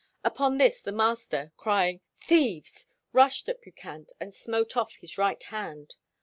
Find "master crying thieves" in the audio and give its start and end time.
0.91-2.87